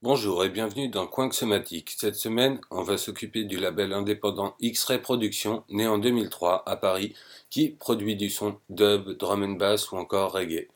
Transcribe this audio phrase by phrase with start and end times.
[0.00, 1.94] Bonjour et bienvenue dans Coin Somatique.
[1.94, 7.14] Cette semaine, on va s'occuper du label indépendant X-Ray Productions, né en 2003 à Paris,
[7.50, 10.68] qui produit du son dub, drum and bass ou encore reggae,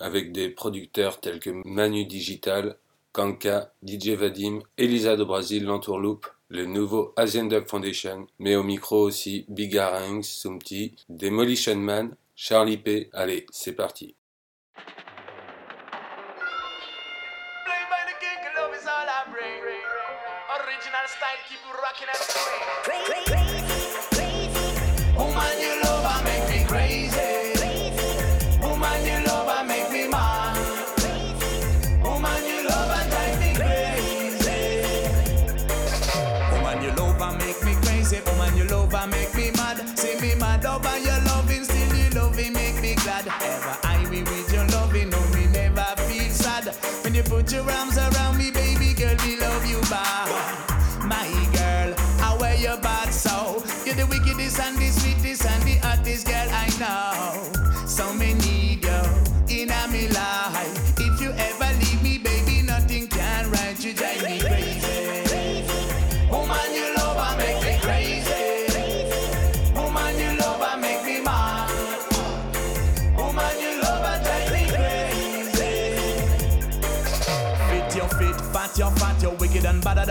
[0.00, 2.76] avec des producteurs tels que Manu Digital,
[3.12, 9.00] Kanka, DJ Vadim, Elisa de Brasil, l'Entourloupe, le nouveau Asian Dub Foundation, mais au micro
[9.00, 13.10] aussi Big Arangs, Sumti, Demolition Man, Charlie P.
[13.12, 14.16] Allez, c'est parti.
[21.96, 23.25] Rocking and swing.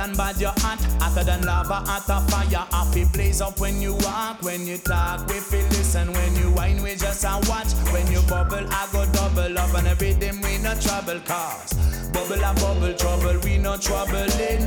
[0.05, 0.79] Than bad, you're hot.
[1.01, 2.65] Hotter than lava, hotter fire.
[2.71, 6.11] Happy blaze up when you walk, when you talk, we feel listen.
[6.11, 7.71] When you whine, we just a watch.
[7.91, 11.73] When you bubble, I go double up, and every day we no trouble cause.
[12.11, 14.63] Bubble a bubble trouble, we no troubling.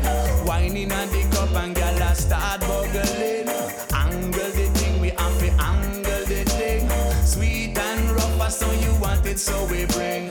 [0.47, 3.48] Whining on the cup and gal a start buggling.
[3.94, 6.88] Angle the thing, we to angle the thing.
[7.25, 10.31] Sweet and rough, so you want it, so we bring.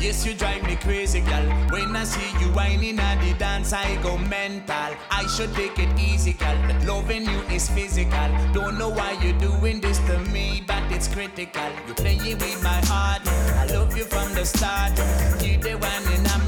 [0.00, 1.44] Yes, you drive me crazy, girl.
[1.70, 4.94] When I see you whining at the dance, I go mental.
[5.10, 6.56] I should take it easy, girl.
[6.86, 8.28] Loving you is physical.
[8.52, 11.68] Don't know why you're doing this to me, but it's critical.
[11.86, 13.22] You're playing with my heart.
[13.26, 14.96] I love you from the start.
[15.42, 16.47] You the one in my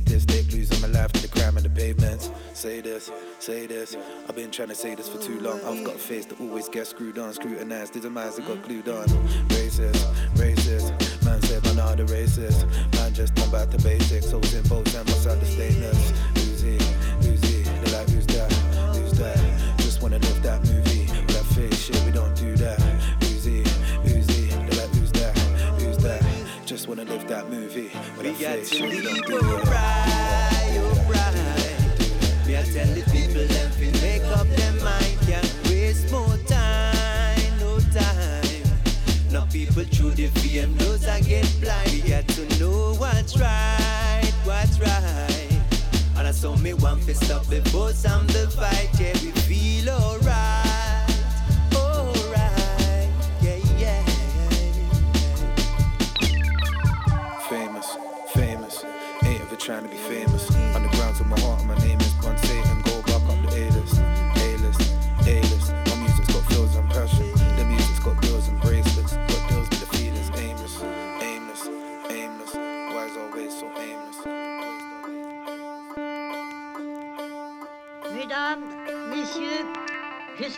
[0.00, 2.30] statistic, losing my life to the crime and the pavements.
[2.54, 3.96] Say this, say this.
[4.28, 5.60] I've been trying to say this for too long.
[5.64, 7.94] I've got a face that always gets screwed on, scrutinized.
[7.94, 9.06] There's a minds that got glued on.
[9.48, 10.04] Racist,
[10.34, 11.24] racist.
[11.24, 12.66] Man said, man, are the racist.
[12.94, 14.30] Man just done back to basics.
[14.30, 16.10] Holes in boats and what's out the stainless.
[16.34, 16.78] Who's he?
[17.22, 17.62] Who's he?
[17.62, 18.52] They're like, who's that?
[18.96, 19.38] Who's that?
[19.78, 21.06] Just wanna live that movie.
[21.32, 22.80] That face shit, we don't do that.
[26.70, 27.90] Just wanna live that movie.
[28.16, 29.64] With We got to leave, that.
[29.74, 32.46] right, oh right.
[32.46, 37.58] Me I tell the people them fi make up their mind, can't waste more time,
[37.58, 38.62] no time.
[39.32, 41.90] Now people through the fame, those I get blind.
[41.90, 45.60] We got to know what's right, what's right.
[46.18, 50.20] And I saw me one fist up before some the fight, yeah, we feel alright,
[50.20, 50.69] alright,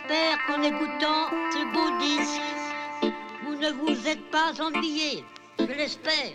[0.03, 2.41] j'espère qu'en écoutant ce beau disque,
[3.45, 5.23] vous ne vous êtes pas ennuyés.
[5.59, 6.33] Je l'espère.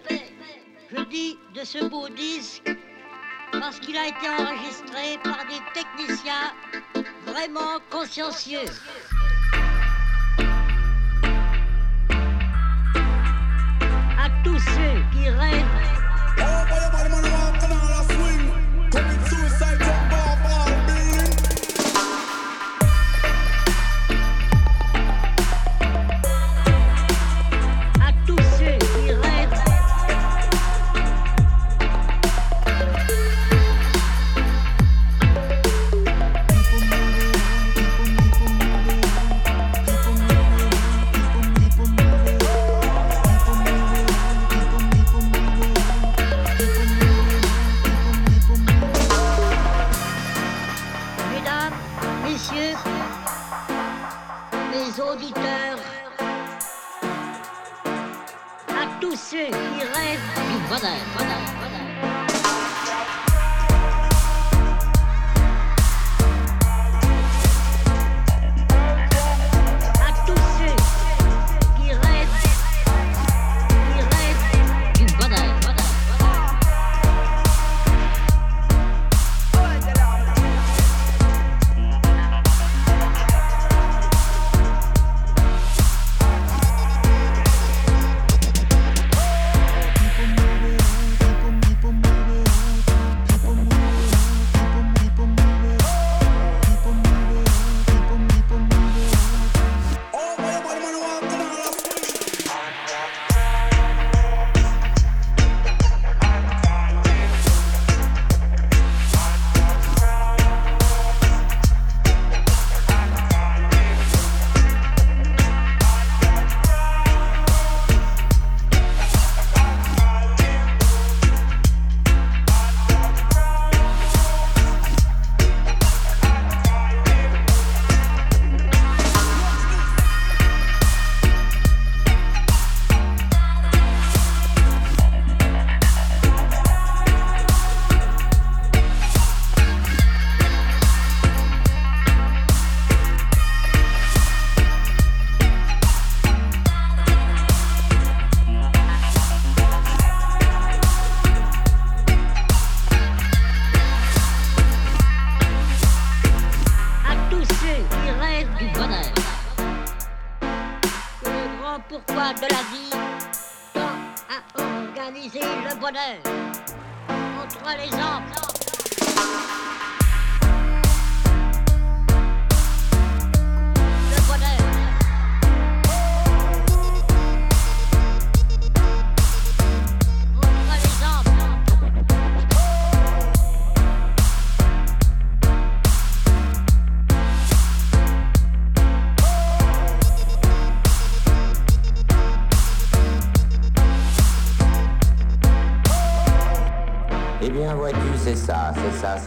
[0.91, 2.71] Je dis de ce beau disque
[3.53, 6.53] parce qu'il a été enregistré par des techniciens
[7.27, 8.65] vraiment consciencieux.
[14.19, 15.79] À tous ceux qui rêvent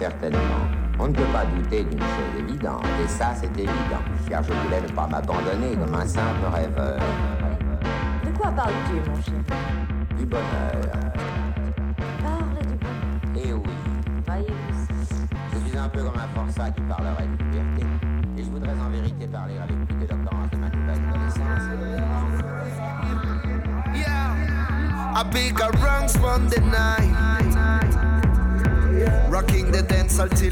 [0.06, 0.41] hacia.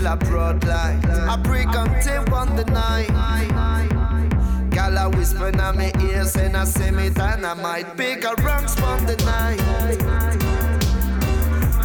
[0.10, 1.06] A broad light.
[1.06, 3.10] I break until on the night.
[4.72, 7.96] Gal a whisper in my ears and I say me dynamite.
[7.96, 9.62] a ranks from the night.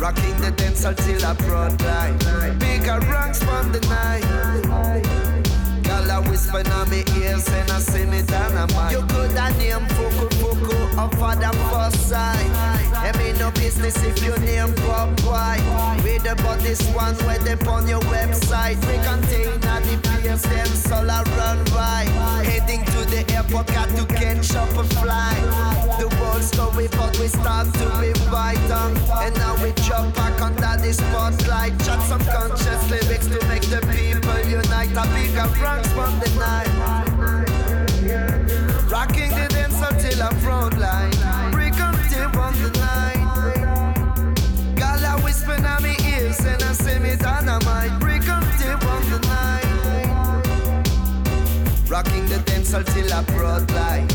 [0.01, 2.59] Rocking the dance until a broad light.
[2.59, 4.64] Bigger ranks from the night.
[13.65, 15.65] Business if you name Pop White
[16.05, 18.77] Read about this one where they on your website.
[18.89, 22.11] We contain the place them solar run right
[22.45, 25.45] Heading to the airport got to catch up a flight.
[25.99, 28.93] The world's going but we start to revive them
[29.25, 31.73] And now we jump back under the spotlight.
[31.85, 34.93] Chat some conscious lyrics to make the people unite.
[34.93, 36.73] A bigger Bronx from the night.
[38.91, 40.75] Rocking the dance until I'm front
[46.41, 47.99] and I say me dynamite.
[48.01, 49.67] Break until on the night.
[51.89, 54.15] Rocking the dance until I broad light.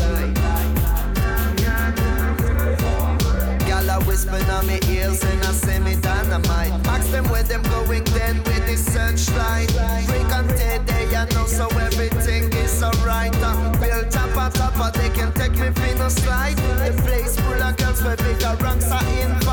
[4.50, 6.72] In my ears and I me dynamite.
[6.86, 8.76] Ask them where them going then with the
[10.06, 10.28] Break
[11.46, 13.34] so everything is alright.
[13.36, 13.70] Uh,
[14.60, 18.16] up on they can take me for no slide The place full of girls where
[18.16, 19.49] bigger ranks are Tell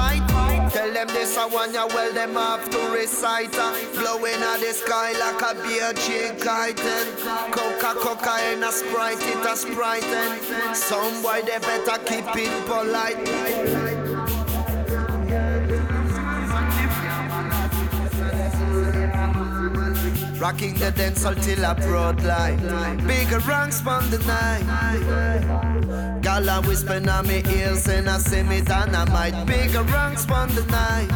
[0.98, 5.12] them this I want ya well them have to recite uh, Blowing at the sky
[5.14, 7.06] like a beer chick kiten
[7.52, 10.04] Coca Coca and a Sprite it a Sprite.
[10.04, 14.07] And Some boy they better keep it polite
[20.40, 22.58] Rocking the dance till a broad light.
[23.08, 24.62] Bigger ranks from the night.
[26.22, 29.48] Gala whisper in my ears and I say me dynamite.
[29.48, 31.08] Bigger ranks from the night.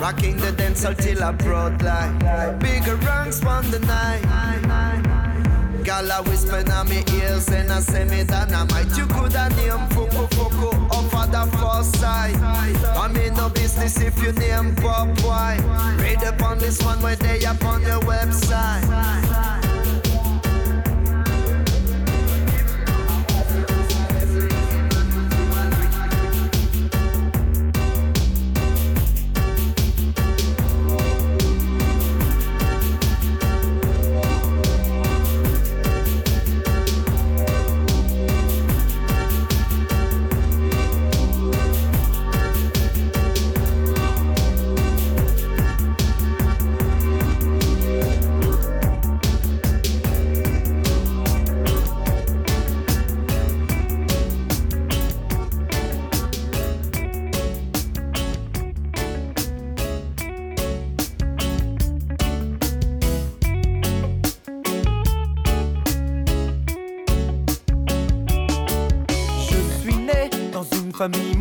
[0.00, 2.58] Rocking the dance till a broad light.
[2.60, 4.22] Bigger ranks from the night.
[5.84, 8.96] Gala whisper in my ears and I say me dynamite.
[8.96, 14.22] You coulda name Fuku Fuku up for the first sight I mean no business if
[14.22, 15.08] you name Pop
[16.72, 18.41] this one where they up on your website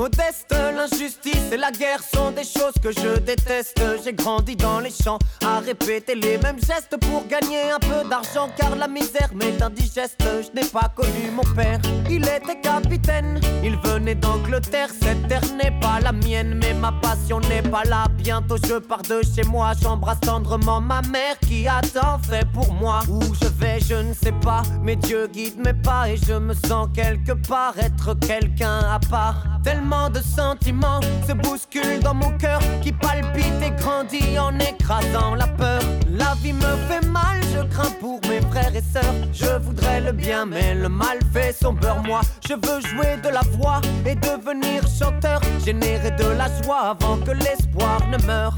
[0.01, 0.55] modeste.
[0.73, 3.81] L'injustice et la guerre sont des choses que je déteste.
[4.03, 8.49] J'ai grandi dans les champs à répéter les mêmes gestes pour gagner un peu d'argent.
[8.55, 10.17] Car la misère m'est indigeste.
[10.21, 11.79] Je n'ai pas connu mon père.
[12.09, 13.39] Il était capitaine.
[13.63, 14.89] Il venait d'Angleterre.
[15.01, 18.05] Cette terre n'est pas la mienne, mais ma passion n'est pas là.
[18.17, 19.73] Bientôt je pars de chez moi.
[19.81, 23.01] J'embrasse tendrement ma mère qui a tant fait pour moi.
[23.09, 24.63] Où je vais, je ne sais pas.
[24.81, 29.43] Mais Dieu guide mes pas et je me sens quelque part être quelqu'un à part.
[29.63, 35.47] Tellement de sentiments se bousculent dans mon cœur qui palpite et grandit en écrasant la
[35.47, 35.81] peur.
[36.09, 39.13] La vie me fait mal, je crains pour mes frères et sœurs.
[39.33, 42.03] Je voudrais le bien, mais le mal fait son beurre.
[42.03, 47.17] Moi, je veux jouer de la voix et devenir chanteur, générer de la joie avant
[47.17, 48.57] que l'espoir ne meure.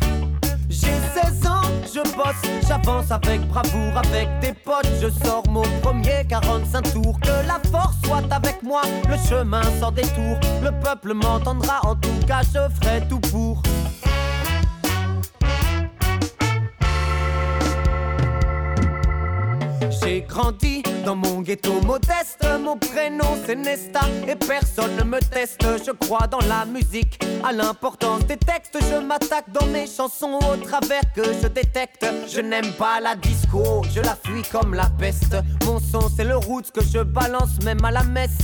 [0.70, 1.53] J'ai 16 ans,
[1.94, 7.20] je bosse, j'avance avec bravoure, avec des potes, je sors mon premier 45 tours.
[7.20, 10.40] Que la force soit avec moi, le chemin sans détour.
[10.64, 13.62] Le peuple m'entendra, en tout cas je ferai tout pour.
[20.06, 22.46] J'ai grandi dans mon ghetto modeste.
[22.62, 25.66] Mon prénom c'est Nesta et personne ne me teste.
[25.86, 28.78] Je crois dans la musique, à l'importance des textes.
[28.82, 32.06] Je m'attaque dans mes chansons au travers que je détecte.
[32.28, 35.36] Je n'aime pas la disco, je la fuis comme la peste.
[35.66, 38.38] Mon son c'est le roots que je balance même à la messe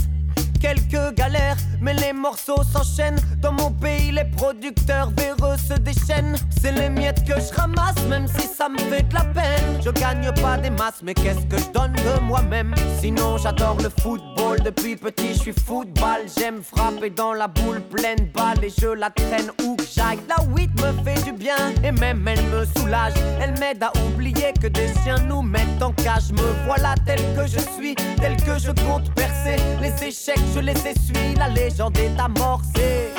[0.59, 3.19] quelques galères, mais les morceaux s'enchaînent.
[3.37, 6.35] Dans mon pays, les producteurs véreux se déchaînent.
[6.61, 9.81] C'est les miettes que je ramasse, même si ça me fait de la peine.
[9.83, 12.73] Je gagne pas des masses, mais qu'est-ce que je donne de moi-même?
[12.99, 14.59] Sinon, j'adore le football.
[14.63, 16.19] Depuis petit, je suis football.
[16.37, 20.19] J'aime frapper dans la boule pleine balle et je la traîne où que j'aille.
[20.27, 23.13] La 8 me fait du bien et même elle me soulage.
[23.41, 26.31] Elle m'aide à oublier que des chiens nous mettent en cage.
[26.31, 30.87] Me voilà tel que je suis, tel que je compte percer les échecs je les
[30.87, 33.18] essuie, la légende est amorcée.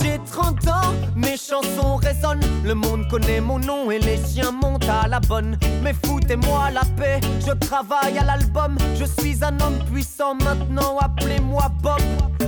[0.00, 2.40] J'ai 30 ans, mes chansons résonnent.
[2.64, 5.58] Le monde connaît mon nom et les chiens montent à la bonne.
[5.82, 8.76] Mais foutez-moi la paix, je travaille à l'album.
[8.98, 12.00] Je suis un homme puissant maintenant, appelez-moi Bob.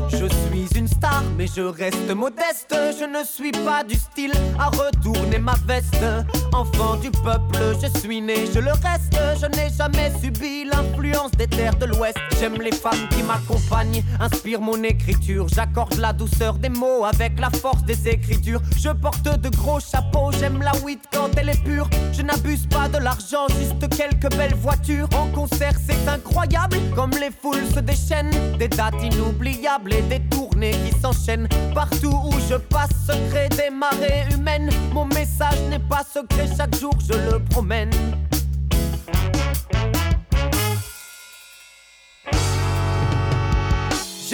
[0.08, 2.74] Je suis une star, mais je reste modeste.
[2.98, 6.04] Je ne suis pas du style à retourner ma veste.
[6.52, 9.18] Enfant du peuple, je suis né, je le reste.
[9.40, 12.16] Je n'ai jamais subi l'influence des terres de l'Ouest.
[12.38, 15.48] J'aime les femmes qui m'accompagnent, inspire mon écriture.
[15.48, 18.60] J'accorde la douceur des mots avec la force des écritures.
[18.78, 21.88] Je porte de gros chapeaux, j'aime la weed quand elle est pure.
[22.12, 25.08] Je n'abuse pas de l'argent, juste quelques belles voitures.
[25.14, 28.34] En concert, c'est incroyable, comme les foules se déchaînent.
[28.58, 31.48] Des dates inoubliables et des tournées qui s'enchaînent.
[31.74, 34.70] Partout où je passe, secret des marées humaines.
[34.92, 37.90] Mon message n'est pas secret, chaque jour je le promène.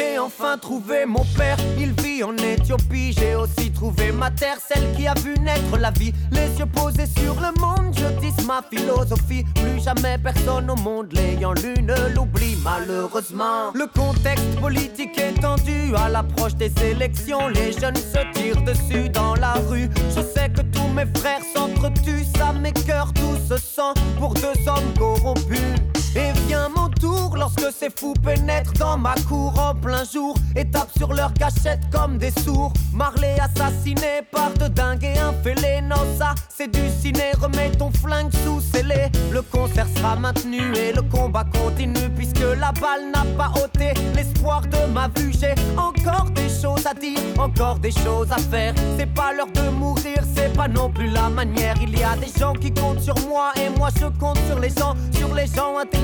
[0.03, 3.13] J'ai enfin trouvé mon père, il vit en Éthiopie.
[3.13, 6.13] J'ai aussi trouvé ma terre, celle qui a vu naître la vie.
[6.33, 9.45] Les yeux posés sur le monde, je dis ma philosophie.
[9.55, 13.71] Plus jamais personne au monde l'ayant lu ne l'oublie malheureusement.
[13.75, 17.47] Le contexte politique est tendu à l'approche des élections.
[17.49, 19.89] Les jeunes se tirent dessus dans la rue.
[20.17, 24.93] Je sais que tous mes frères s'entretuent, ça m'écœure tout ce sang pour deux hommes
[24.99, 26.02] corrompus.
[26.15, 30.69] Et vient mon tour lorsque ces fous pénètrent dans ma cour en plein jour et
[30.69, 32.75] tapent sur leur cachette comme des sourds.
[32.93, 35.81] Marley assassiné par de dingues et un fêlé.
[35.81, 37.33] Non, ça c'est du ciné.
[37.41, 39.11] Remets ton flingue sous scellé.
[39.33, 44.61] Le concert sera maintenu et le combat continue puisque la balle n'a pas ôté l'espoir
[44.63, 45.33] de ma vue.
[45.33, 48.75] J'ai encore des choses à dire, encore des choses à faire.
[48.99, 51.77] C'est pas l'heure de mourir, c'est pas non plus la manière.
[51.81, 54.69] Il y a des gens qui comptent sur moi et moi je compte sur les
[54.69, 56.02] gens, sur les gens intelligents.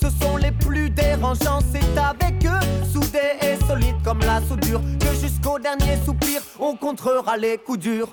[0.00, 1.60] Ce sont les plus dérangeants.
[1.72, 7.36] C'est avec eux, soudés et solides comme la soudure, que jusqu'au dernier soupir, on contrera
[7.36, 8.08] les coups durs.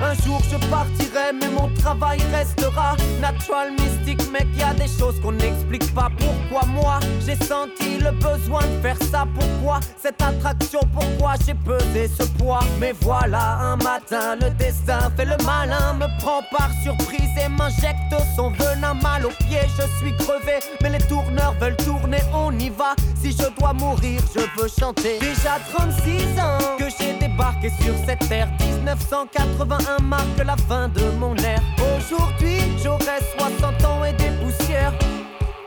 [0.00, 4.46] Un jour je partirai, mais mon travail restera natural, mystique, mec.
[4.56, 6.08] Y a des choses qu'on n'explique pas.
[6.16, 9.24] Pourquoi moi j'ai senti le besoin de faire ça?
[9.34, 10.80] Pourquoi cette attraction?
[10.92, 12.60] Pourquoi j'ai pesé ce poids?
[12.78, 18.14] Mais voilà, un matin, le destin fait le malin, me prend par surprise et m'injecte
[18.36, 19.60] son venin mal au pied.
[19.76, 22.94] Je suis crevé, mais les tourneurs veulent tourner, on y va.
[23.20, 25.18] Si je dois mourir, je veux chanter.
[25.18, 31.34] Déjà 36 ans que j'ai débarqué sur cette terre, 1981 marque la fin de mon
[31.36, 31.60] air.
[31.96, 34.92] Aujourd'hui, j'aurai 60 ans et des poussières.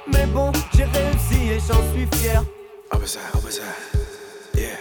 [0.08, 2.44] Mais bon, j'ai réussi et j'en suis fier.
[4.54, 4.78] Yeah.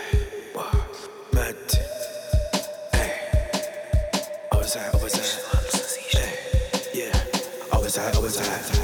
[2.93, 3.13] Hey,
[6.95, 8.80] yeah.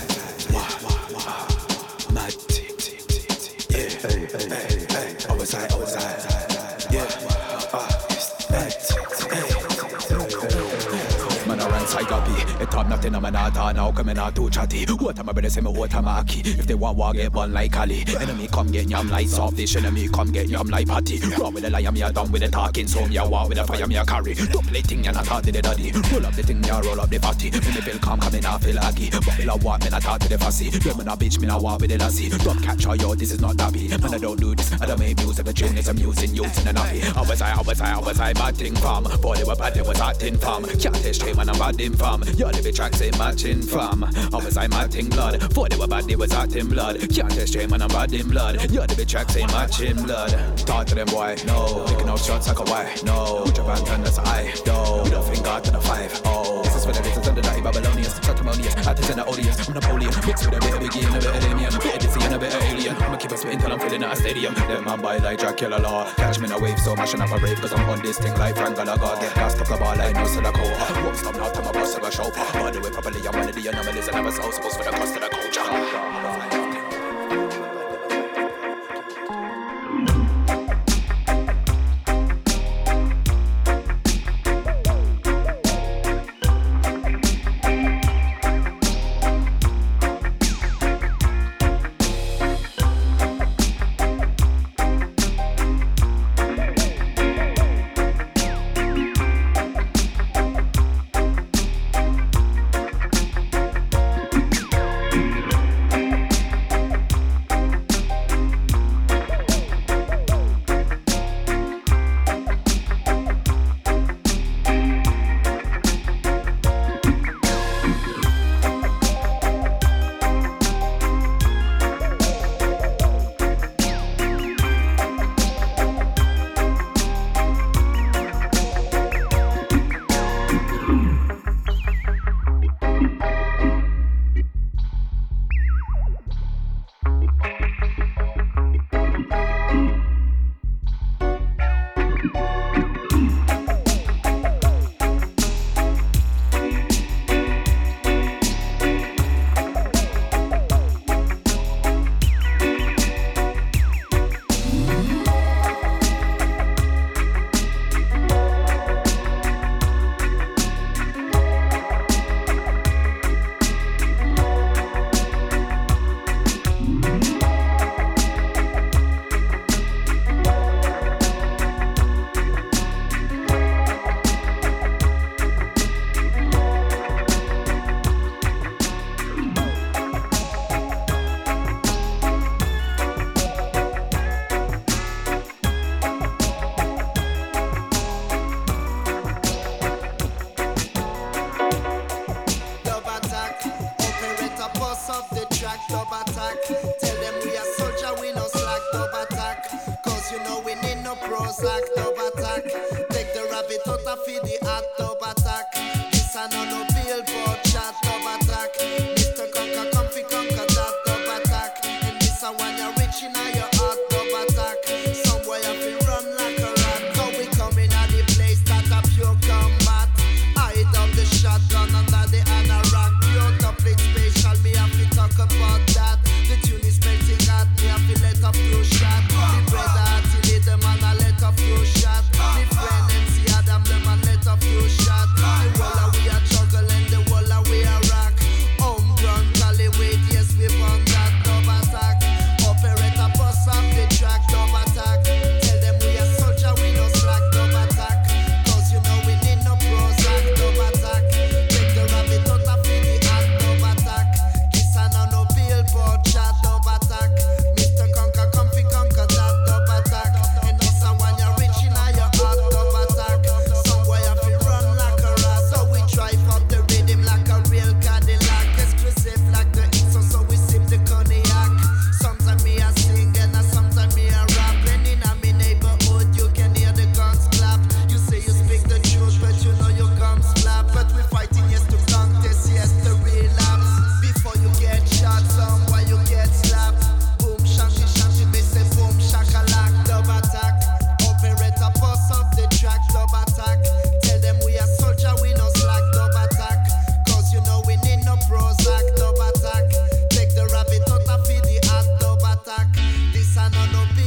[12.08, 14.84] Man a up It top nothing I'm an art now come in out too chatty.
[14.86, 17.52] What am I better say me what am I If they want war get one
[17.52, 18.04] like Ali.
[18.20, 21.18] Enemy come get yam like soft fish Enemy come get yam like patty.
[21.38, 23.58] Run with the lion me a done with the talking So me a war with
[23.58, 24.34] the fire me a carry.
[24.34, 25.92] Don't play thing you not talk to the daddy.
[26.12, 28.78] Roll up the thing a roll up the When me feel calm coming off feel
[28.78, 29.10] aggy.
[29.10, 30.66] But me a walk me not talk to the fussy.
[30.66, 32.28] Yeah me a bitch me a walk with the lassie.
[32.28, 34.98] Don't catch her yo this is not dabby Man I don't do this I don't
[34.98, 37.80] make music the tune is amusing youth in the nappy I was I I was
[37.80, 40.94] I I was I bad thing farm Body were bad it was acting farm Can't
[40.94, 42.22] test straight when I'm bad matching fam.
[42.37, 44.02] Your live tracks ain't matching fam.
[44.02, 45.52] How was I matching blood?
[45.54, 46.96] For they were bad, they was acting blood.
[47.11, 48.70] Can't test straight man, I'm bad in blood.
[48.70, 50.30] Your live tracks ain't matching blood.
[50.59, 51.85] Talk to them boy, no.
[51.88, 53.42] Picking out shots like a why, no.
[53.44, 55.02] Put your band that's I, no.
[55.04, 56.62] We don't think God to the five, oh.
[56.62, 60.12] This is for the little and the Babylonians, Satamonians, Attis and the odious, Napoleon.
[60.26, 62.35] Mixed with a bit of Biggie and a bit of Damien, bit of Dizzy and
[62.35, 62.96] a bit of Alien.
[62.96, 64.54] I'ma keep it spitting till I'm feeling at a stadium.
[64.54, 66.12] Them man by like Dracula Law.
[66.14, 68.35] Catch me in a wave, so mashing up a rave, cause I'm on this thing
[68.38, 69.20] like Frank Gallagher.
[69.20, 71.04] Get gas, the ball, like no Silico.
[71.04, 72.31] Won't stop now, time I bust a show.
[72.31, 75.14] The way properly, I'm one of the anomalies, and I'm so supposed for the cost
[75.14, 76.25] of the culture.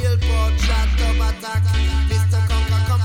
[0.01, 1.63] real portrait of attack.
[2.09, 2.39] Mr.
[2.47, 2.99] Conquer,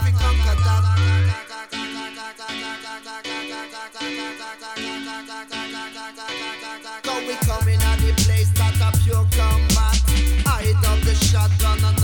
[7.27, 10.01] we coming at the place that a pure combat.
[10.47, 12.04] I up the shotgun and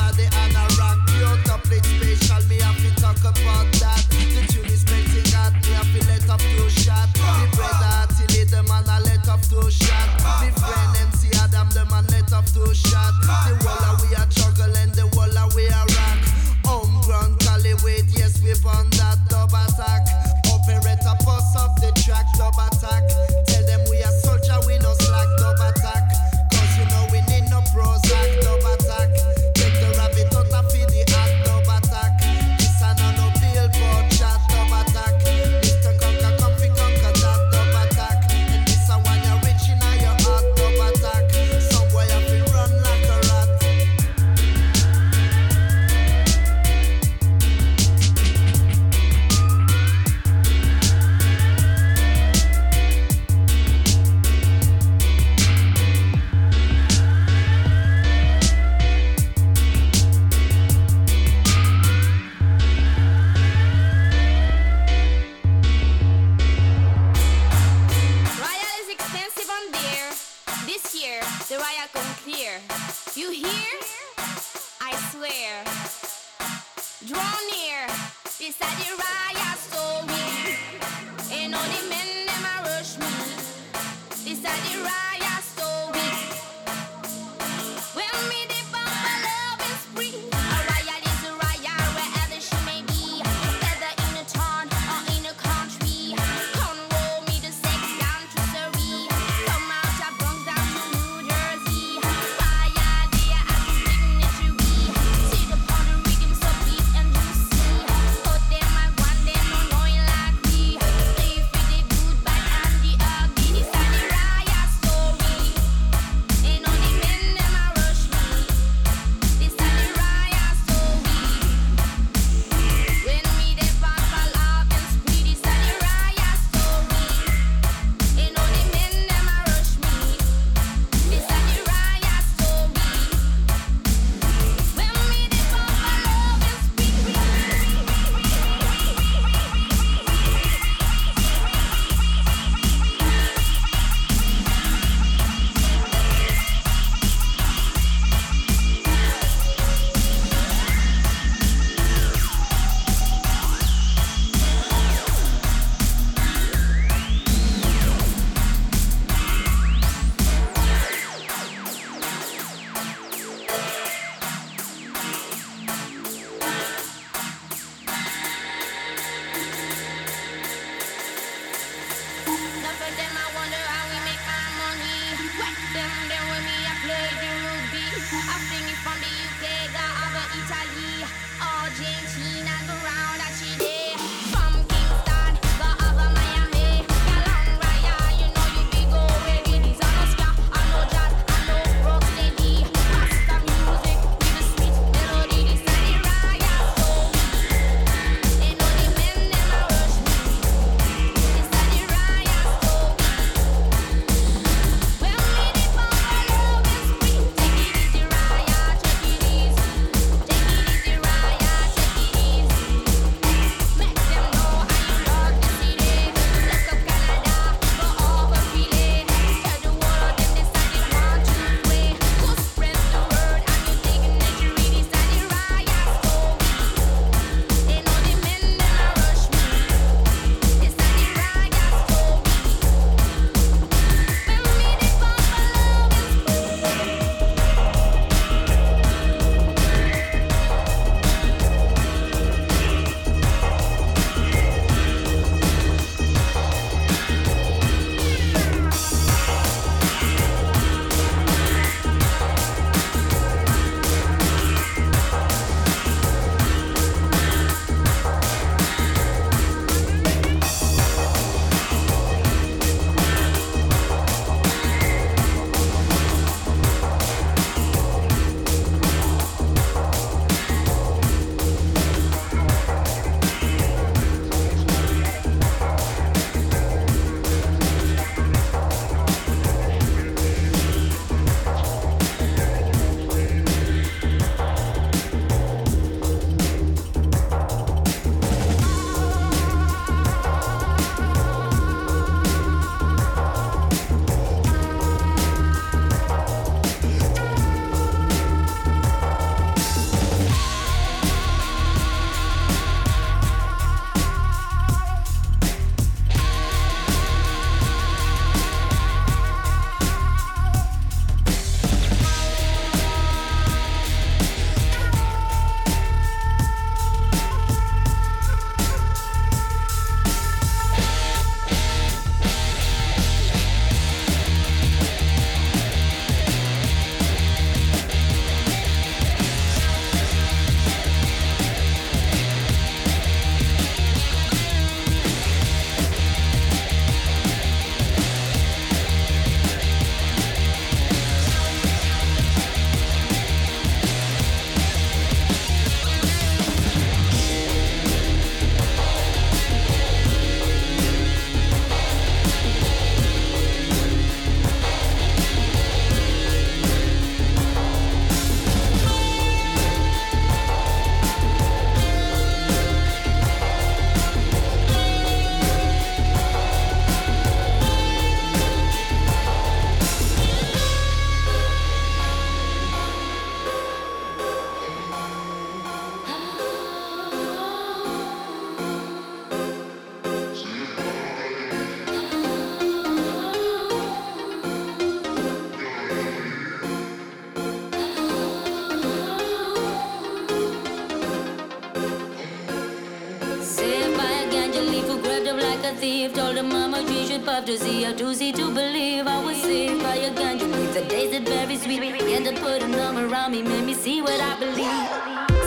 [397.41, 400.75] pop to see her to to believe I was saved by a ganja leaf.
[400.75, 401.81] The days that very sweet.
[401.81, 404.87] Began to put an arm around me, made me see what I believe.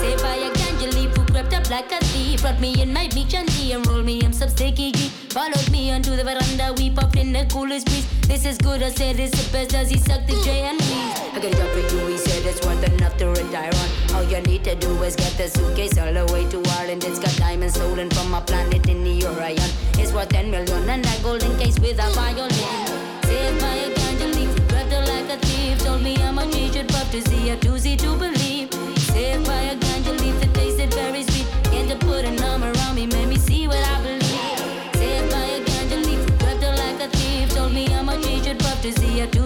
[0.02, 2.42] Saved by a ganja leaf who crept up like a thief.
[2.42, 5.10] Brought me in my beach and tea and rolled me in some sticky G.
[5.30, 8.08] Followed me onto the veranda, we popped in the coolest breeze.
[8.28, 10.86] This is good, I said it's the best as he sucked the J and B.
[10.88, 14.16] I got a job for you, he said it's worth enough to retire on.
[14.16, 17.04] All you need to do is get the suitcase all the way to Ireland.
[17.04, 19.70] It's got diamonds stolen from a planet in the Orion.
[19.98, 22.52] It's worth 10 million and a golden case with a violin.
[23.24, 25.80] Saved by a ganja leaf, her like a thief.
[25.80, 28.74] Told me much he should puff to see a doozy to believe.
[29.00, 31.48] Saved by a ganja leaf that tasted very sweet.
[31.64, 34.96] Began to put an arm around me, made me see what I believe.
[34.96, 37.50] Saved by a ganja leaf, her like a thief.
[37.54, 39.43] Told me much he should puff to see a doozy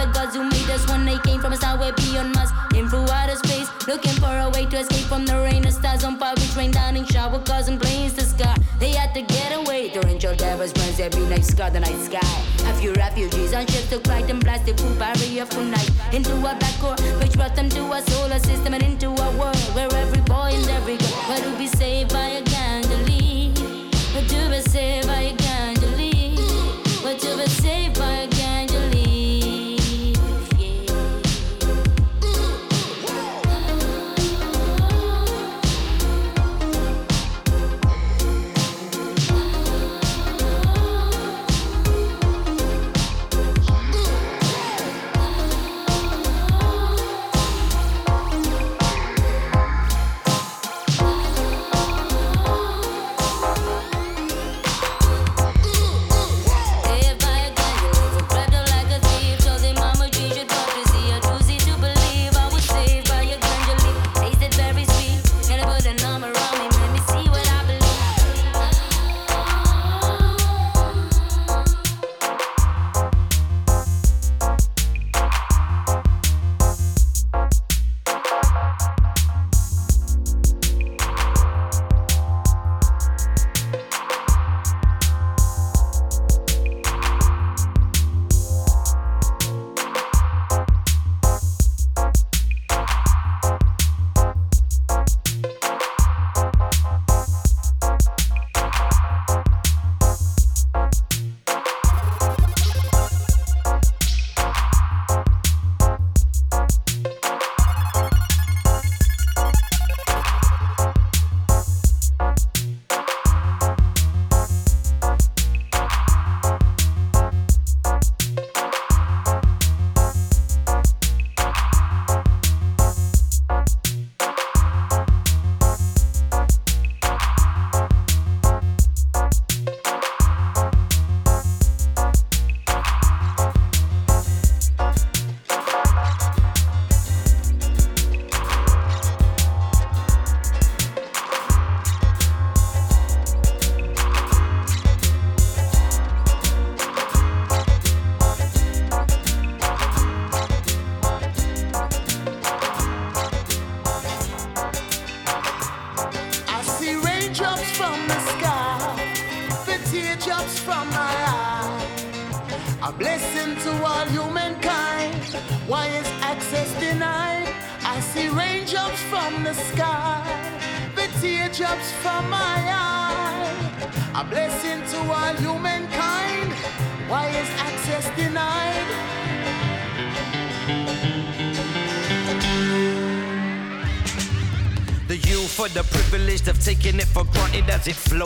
[0.00, 2.50] the gods who made us when they came from a star way beyond us.
[2.74, 5.62] In through outer space, looking for a way to escape from the rain.
[5.62, 8.56] The stars on fire, which rain down in shower, causing planes to sky.
[8.78, 9.90] They had to get away.
[9.90, 12.34] The angel devils runs every night, scar the night sky.
[12.70, 16.54] A few refugees on ships took flight and blasted through barrier for night into a
[16.60, 20.22] black hole, which brought them to a solar system and into a world where every
[20.22, 22.40] boy and every girl were to be saved by a
[23.04, 23.58] leaf.
[24.14, 27.04] Were to be saved by a leaf.
[27.04, 28.29] Were to be saved by a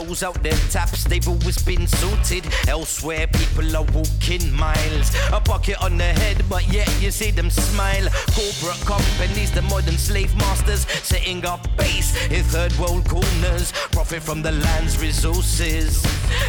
[0.05, 1.03] flows out their taps.
[1.03, 2.45] They've always been suited.
[2.67, 5.11] Elsewhere, people are walking miles.
[5.31, 8.07] A bucket on the head, but yet you see them smile.
[8.33, 13.71] Corporate companies, the modern slave masters, setting up base in third world corners.
[13.91, 16.05] Profit from the land's resources.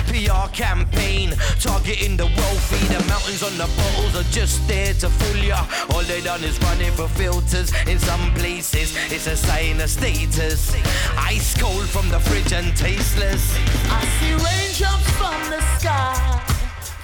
[0.08, 1.30] PR campaign
[1.60, 2.82] targeting the wealthy.
[2.92, 5.64] The mountains on the bottles are just there to fool ya.
[5.90, 7.72] All they done is running for filters.
[7.86, 10.74] In some places, it's a sign of status.
[11.16, 13.45] Ice cold from the fridge and tasteless.
[13.88, 16.42] I see raindrops from the sky,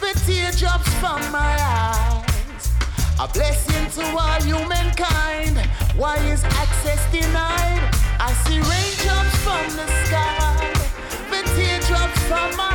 [0.00, 2.70] the teardrops from my eyes.
[3.20, 5.58] A blessing to all humankind.
[5.96, 7.82] Why is access denied?
[8.18, 10.72] I see raindrops from the sky,
[11.30, 12.71] the teardrops from my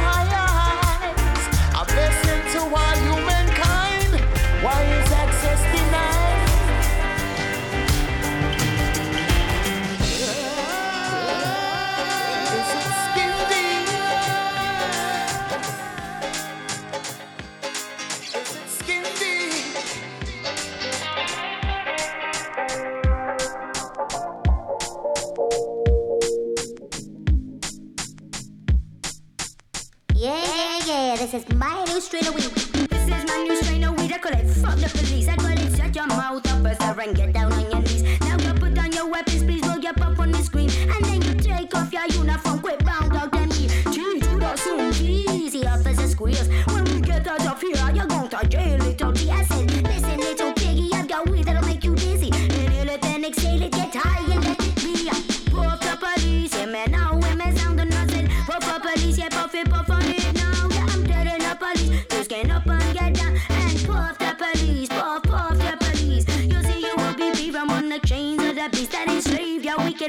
[31.37, 32.89] is my new strain of weed.
[32.89, 34.11] This is my new strain of weed.
[34.11, 35.27] I call it fuck the police.
[35.27, 38.03] I call it shut your mouth up, officer, and get down on your knees.
[38.21, 40.06] Now go put down your weapons, please roll your up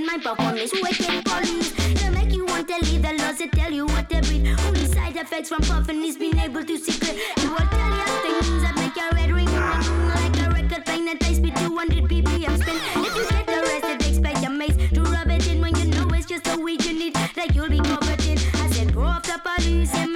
[0.09, 1.73] on this wicked police.
[1.91, 4.59] It'll make you want to leave the laws that tell you what to breathe.
[4.67, 7.15] Only side effects from puffing is being able to see clear.
[7.37, 11.23] It will tell you things that make your red ring like a record playing that
[11.23, 12.77] high speed 200 BPM spin.
[13.05, 16.27] If you get arrested, expect your mates to rub it in when you know it's
[16.27, 17.15] just the weed you need.
[17.37, 18.39] Like you'll be covered in.
[18.55, 20.13] I said, puff the police, and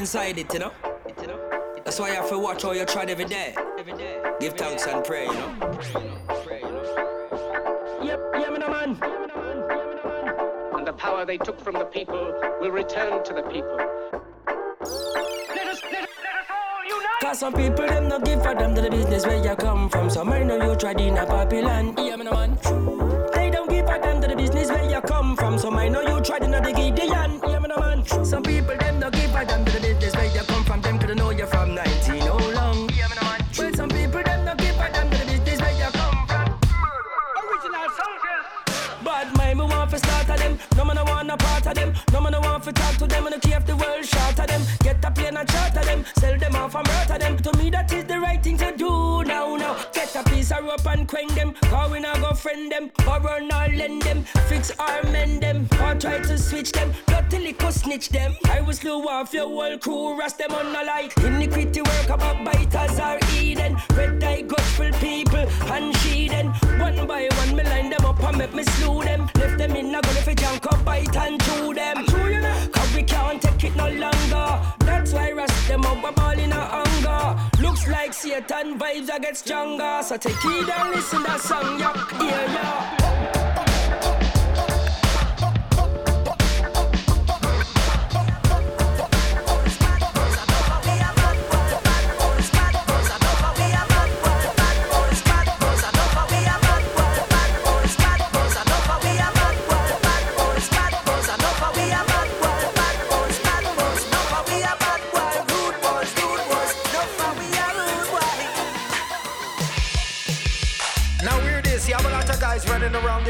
[0.00, 0.72] inside it, you know.
[1.84, 3.54] That's why you have to watch how you tread every day.
[4.40, 5.78] Give thanks and pray, you know.
[8.02, 8.90] Yep, yeah, man, man.
[10.74, 13.76] And the power they took from the people will return to the people.
[15.54, 17.20] Let us, let us, let us all unite.
[17.20, 20.08] Cause some people them not give for them to the business where you come from.
[20.08, 21.98] Some I know you tried in a poppy land.
[21.98, 22.58] Yeah, man, man.
[23.34, 25.58] They don't give a damn to the business where you come from.
[25.58, 27.40] Some I know you tried in a the Gideon.
[27.46, 28.24] Yeah, man, man.
[28.24, 29.69] Some people them not give a damn
[46.72, 47.39] Off and murder them.
[48.40, 49.56] Right thing to do now.
[49.56, 51.54] Now, get a piece of rope and quang them.
[51.72, 52.90] Or we not go friend them.
[53.06, 54.24] Or run or lend them.
[54.48, 55.68] Fix or mend them.
[55.82, 56.92] Or try to switch them.
[57.32, 58.34] It go snitch them.
[58.50, 60.18] I will slow off your whole crew.
[60.18, 61.16] Rust them on the light.
[61.18, 63.76] Iniquity work about biters or Eden.
[63.94, 65.46] Red eye, gospel people.
[65.72, 66.48] And she then.
[66.78, 69.30] One by one, me line them up and make me slew them.
[69.36, 72.04] Left them in a gully for junk up, bite and chew them.
[72.06, 72.68] True, you know?
[72.72, 74.60] Cause we can't take it no longer.
[74.80, 77.62] That's why rust them up, we're ball in a hunger.
[77.62, 78.12] Looks like
[78.48, 80.00] Satan vibes I get stronger.
[80.02, 84.19] So take heed and listen to that song, yeah, yeah, yeah.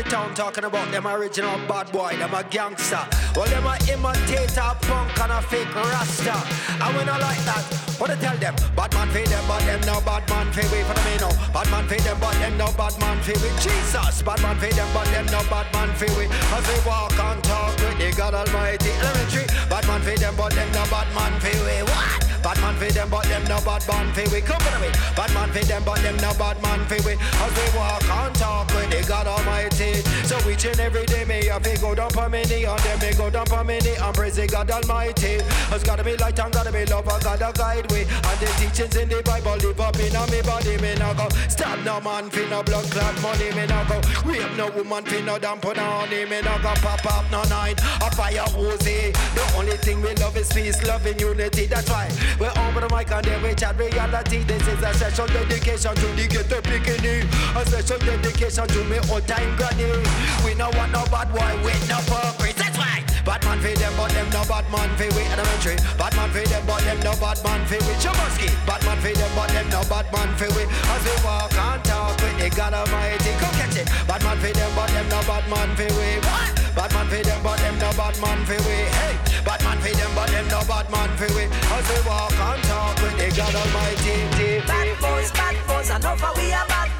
[0.03, 3.05] The town talking about them original bad boy, them a gangster.
[3.37, 6.37] Well, them a imitator, punk and a fake rasta.
[6.81, 7.65] And we not like that.
[8.01, 8.55] I tell them?
[8.75, 11.29] Bad man feed them, but them no bad man feed we for the no.
[11.53, 13.51] Bad man feed them, but them no bad man feed we.
[13.61, 16.25] Jesus, bad man feed them, but them no bad man feed we.
[16.25, 19.47] As we walk and talk with the God Almighty elementary.
[19.69, 21.83] Bad man for them, but them no bad man for we.
[21.85, 22.30] What?
[22.43, 24.41] Bad man for them, but them no bad man for we.
[24.41, 24.89] Come with me.
[25.15, 27.13] Bad man for them, but them no bad man for we.
[27.13, 30.01] As we walk and talk with the God Almighty.
[30.25, 32.99] So each and every day me have to go down for me knee, and then
[32.99, 35.39] me go down for me knee and praise the God Almighty.
[35.69, 38.03] Has gotta be light and gotta be love, and gotta guide we.
[38.09, 40.77] And the teachings in the Bible live up in me body.
[40.79, 43.51] Me no go stab no man for no blood clot money.
[43.53, 46.09] Me no go rape no woman for no damn put on.
[46.09, 48.79] Me no go pop up no night a fire hose.
[48.81, 51.67] The only thing we love is peace, love and unity.
[51.67, 52.09] That's why
[52.39, 54.45] we're over the mic and then we chat reality.
[54.45, 57.25] This is a special dedication to the ghetto bikini.
[57.57, 59.91] A special dedication to me old time granny.
[60.45, 62.55] We no want no bad boy with no purpose.
[62.55, 63.05] That's why.
[63.25, 65.77] Bad man for them, but them no bad man for we elementary.
[65.99, 68.49] Bad man for them, but them no bad man for we Chubosky.
[68.67, 70.63] Bad man for them, but them no bad man for we.
[70.65, 73.87] As we walk and talk with the God Almighty, come catch it.
[74.09, 76.09] Bad man for them, but them no bad man for we.
[76.25, 76.60] What?
[76.81, 78.89] Bad man for them, but them no bad man for we.
[78.89, 79.13] Hey,
[79.45, 81.45] bad man for them, but them no bad man for we.
[81.45, 84.65] As we walk and talk with the God Almighty.
[84.65, 87.00] Bad boys, bad boys, enough of we a bad boy.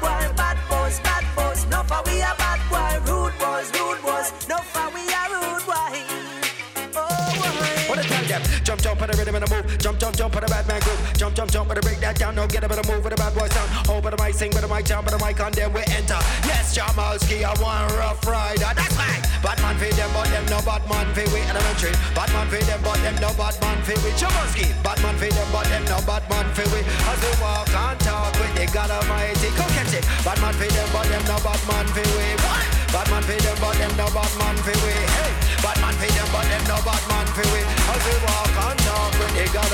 [8.71, 9.67] Jump, jump, put a rhythm in the move.
[9.83, 10.95] Jump, jump, jump, put a bad man groove.
[11.19, 12.39] Jump, jump, jump, put a break that down.
[12.39, 13.67] Now get a of move with a bad boy sound.
[13.83, 15.83] Hold but the mic, sing but the mic, jump but the mic on them we
[15.91, 16.15] enter.
[16.47, 18.71] Yes, Jamalski, I want rough rider.
[18.71, 19.19] That's right.
[19.43, 21.91] Bad man for them, but them no bad man for we elementary.
[22.15, 24.71] Bad man for them, but them no bad man for we Jamalski.
[24.87, 26.79] Bad man for them, but them no bad man for we.
[27.11, 30.07] As we walk and talk with the God Almighty, come catch it.
[30.23, 32.27] Bad man for them, but them no bad man for we.
[32.39, 32.63] What?
[32.87, 34.95] Bad man for them, but them no bad man for we.
[34.95, 37.60] Hey, bad man for them, but them no bad man for we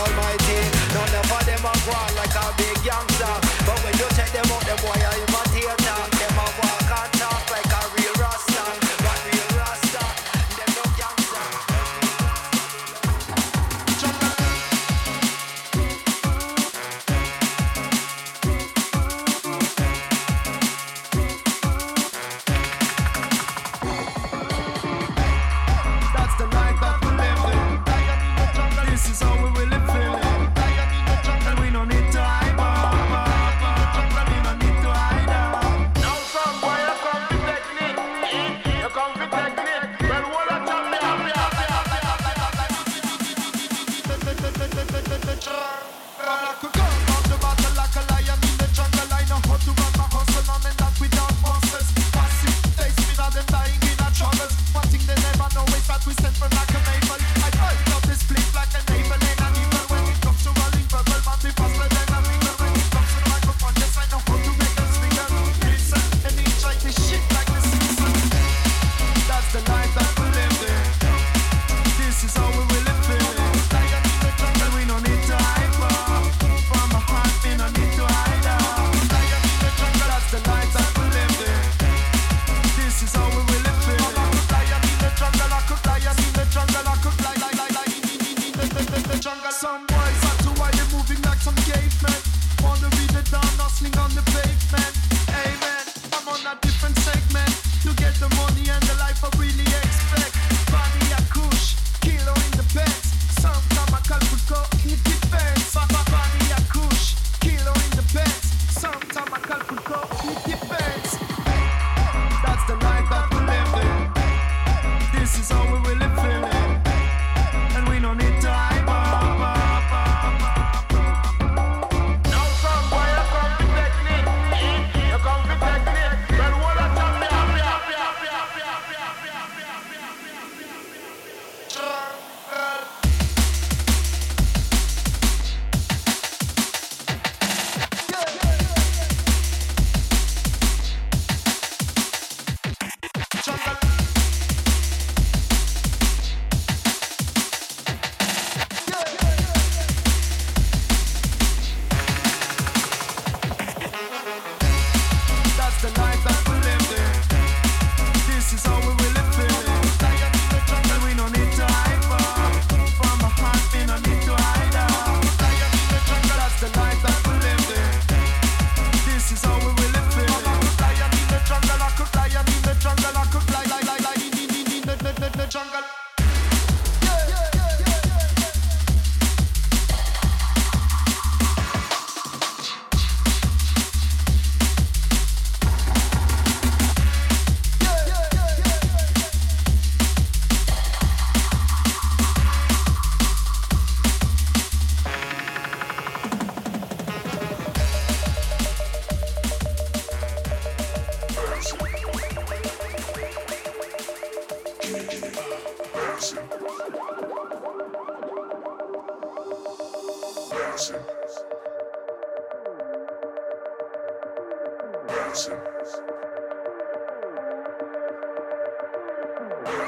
[0.07, 0.59] Almighty,
[0.93, 2.26] none of them are gone like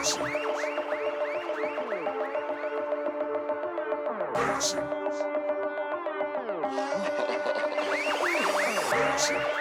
[0.02, 0.22] Thank
[9.32, 9.59] you.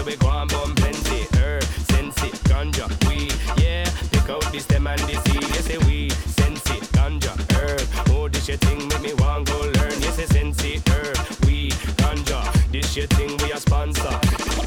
[0.00, 1.26] so we go and bum plenty.
[1.36, 3.84] Herb, it, ganja, weed, yeah.
[4.10, 7.82] Pick out this them and this seed, yes, say we sensi ganja, herb.
[8.10, 12.40] Oh, this your thing make me want go learn, yes, say sensi herb, weed, ganja.
[12.72, 14.18] This your thing we a sponsor.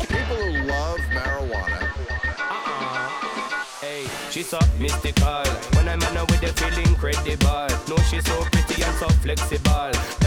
[0.08, 1.82] People who love marijuana.
[2.40, 3.10] Uh-uh.
[3.82, 5.44] Hey, she's so mystical.
[5.76, 7.68] When I'm on her with the feeling credible.
[7.90, 10.23] No, she's so pretty and so flexible.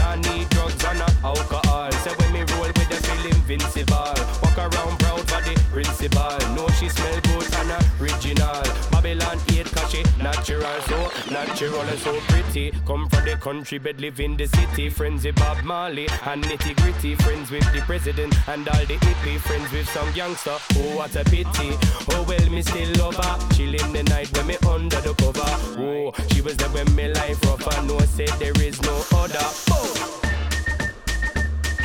[13.47, 14.89] Country but live in the city.
[14.89, 17.15] Friends with Bob Marley and nitty gritty.
[17.15, 19.39] Friends with the president and all the hippie.
[19.39, 20.57] Friends with some youngster.
[20.75, 21.71] Oh, what a pity.
[22.11, 23.55] Oh, well, me still love her.
[23.55, 25.47] Chilling the night when me under the cover.
[25.79, 27.65] Oh, she was there when me life rough.
[27.67, 29.47] I know said there is no other.
[29.71, 30.21] Oh.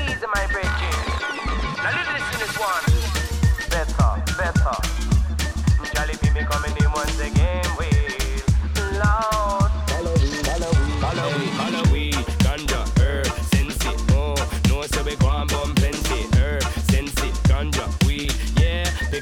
[0.03, 0.83] Easy, my bridge.
[1.79, 2.85] Now listen this one.
[3.71, 4.77] Better, better.
[5.95, 6.82] Jolly me coming in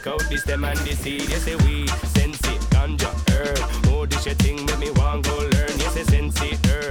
[0.03, 3.92] Pick out this them and the seed, yes, we sensi, ganja, herb.
[3.92, 6.89] Oh, this your thing, make me want go learn, yes, say sensi, herb,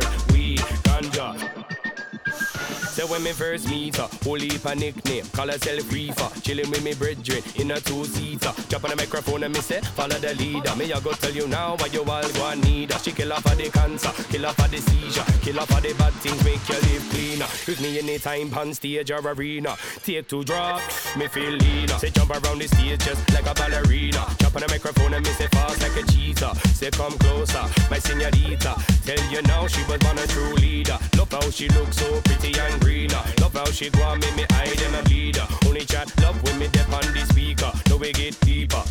[3.00, 6.42] So when me first meet her, whole heap a nickname, call herself Reefer.
[6.42, 8.52] Chilling with me brethren in a two-seater.
[8.68, 10.76] Drop on the microphone and me say, follow the leader.
[10.76, 12.92] Me I go tell you now why you all go need.
[13.00, 15.94] She kill off for the cancer, kill off for the seizure, kill off for the
[15.94, 17.48] bad things, make you live cleaner.
[17.68, 19.78] Use me anytime on stage or arena.
[20.04, 21.98] Take two drops, me feel leaner.
[22.00, 24.28] Say jump around the stage just like a ballerina.
[24.40, 26.54] Drop on the microphone and me say fast like a cheetah.
[26.76, 28.76] Say come closer, my señorita.
[29.06, 31.00] Tell you now she was born a true leader.
[31.16, 33.22] Look how she looks so pretty and green greener.
[33.42, 35.46] Love how she go and make me eye them a leader.
[35.66, 37.72] Only chat love when me dip on the speaker.
[37.90, 38.84] No we get deeper.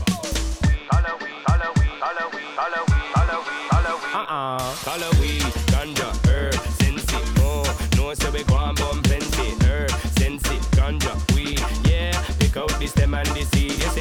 [0.90, 4.14] Halloween, Halloween, Halloween, Halloween, Halloween, Halloween.
[4.20, 4.74] Uh-uh.
[4.88, 7.66] Halloween, ganja, herb, sensi, oh.
[7.96, 11.58] No, so we go and bump plenty, herb, sensi, ganja, we,
[11.90, 12.14] yeah.
[12.38, 13.96] Pick out the stem and the seed, yes,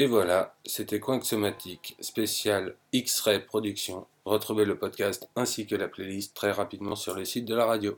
[0.00, 4.06] Et voilà, c'était Somatique, spécial X-Ray Production.
[4.24, 7.94] Retrouvez le podcast ainsi que la playlist très rapidement sur le site de la radio.